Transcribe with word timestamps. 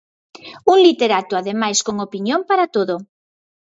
Un 0.73 0.77
literato 0.87 1.33
ademais 1.37 1.79
con 1.85 1.95
opinión 2.07 2.41
para 2.49 2.65
todo. 2.75 2.95